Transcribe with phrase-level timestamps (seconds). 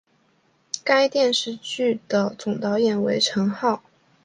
[0.83, 3.83] 该电视剧的总导演为成浩。